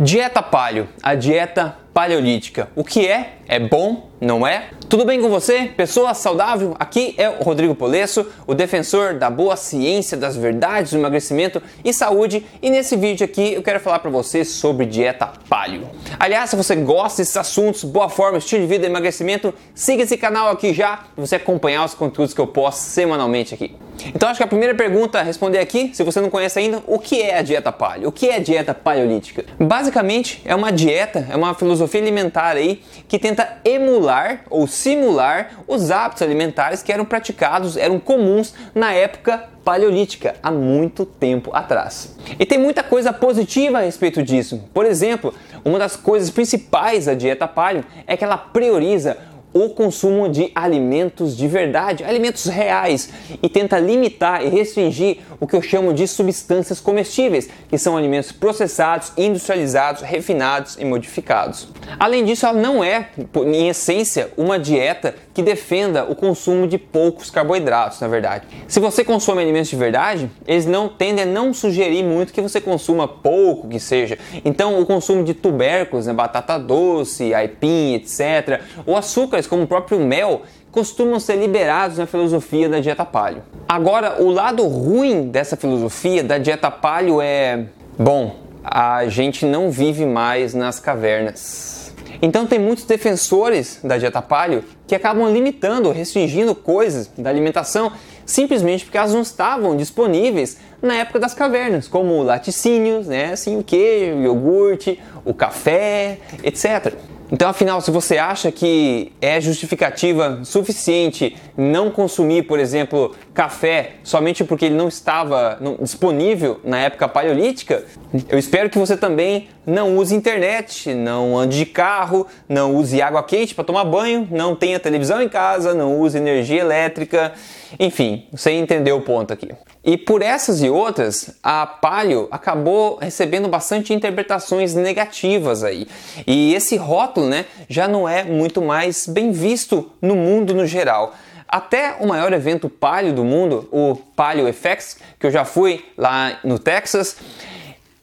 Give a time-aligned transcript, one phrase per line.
[0.00, 2.68] Dieta palio, a dieta paleolítica.
[2.76, 3.38] O que é?
[3.48, 4.06] É bom?
[4.20, 4.70] Não é?
[4.88, 5.70] Tudo bem com você?
[5.76, 6.76] Pessoa saudável?
[6.78, 11.92] Aqui é o Rodrigo Polesso, o defensor da boa ciência das verdades do emagrecimento e
[11.92, 15.88] saúde, e nesse vídeo aqui eu quero falar para você sobre dieta paleo.
[16.18, 20.50] Aliás, se você gosta desses assuntos, boa forma, estilo de vida emagrecimento, siga esse canal
[20.50, 23.74] aqui já para você acompanhar os conteúdos que eu posto semanalmente aqui.
[24.14, 26.98] Então acho que a primeira pergunta a responder aqui, se você não conhece ainda, o
[26.98, 28.08] que é a dieta paleo?
[28.08, 29.44] O que é dieta paleolítica?
[29.58, 35.90] Basicamente é uma dieta, é uma filosofia alimentar aí que tenta emular ou simular os
[35.90, 42.16] hábitos alimentares que eram praticados, eram comuns na época paleolítica, há muito tempo atrás.
[42.38, 44.64] E tem muita coisa positiva a respeito disso.
[44.72, 45.32] Por exemplo,
[45.64, 49.16] uma das coisas principais da dieta paleo é que ela prioriza
[49.64, 53.10] o consumo de alimentos de verdade, alimentos reais,
[53.42, 58.32] e tenta limitar e restringir o que eu chamo de substâncias comestíveis, que são alimentos
[58.32, 61.68] processados, industrializados, refinados e modificados.
[61.98, 63.08] Além disso, ela não é,
[63.46, 68.46] em essência, uma dieta que defenda o consumo de poucos carboidratos, na verdade.
[68.66, 72.60] Se você consome alimentos de verdade, eles não tendem a não sugerir muito que você
[72.60, 74.18] consuma pouco que seja.
[74.44, 79.98] Então, o consumo de tubérculos, né, batata doce, aipim, etc., ou açúcares como o próprio
[79.98, 83.42] mel, costumam ser liberados na filosofia da dieta paleo.
[83.68, 87.66] Agora, o lado ruim dessa filosofia da dieta paleo é,
[87.98, 91.94] bom, a gente não vive mais nas cavernas.
[92.20, 97.92] Então tem muitos defensores da dieta paleo que acabam limitando, restringindo coisas da alimentação
[98.28, 103.64] simplesmente porque elas não estavam disponíveis na época das cavernas, como laticínios, né, assim, o
[103.64, 106.94] queijo, o iogurte, o café, etc.
[107.30, 114.42] Então, afinal, se você acha que é justificativa suficiente não consumir, por exemplo, café somente
[114.44, 117.84] porque ele não estava disponível na época paleolítica,
[118.28, 123.22] eu espero que você também não use internet, não ande de carro, não use água
[123.22, 127.34] quente para tomar banho, não tenha televisão em casa, não use energia elétrica,
[127.78, 129.50] enfim, você entendeu o ponto aqui.
[129.84, 135.86] E por essas e outras, a palio acabou recebendo bastante interpretações negativas aí.
[136.26, 141.14] E esse rótulo, né, já não é muito mais bem visto no mundo no geral.
[141.48, 146.38] Até o maior evento palio do mundo, o Palio FX, que eu já fui lá
[146.44, 147.16] no Texas,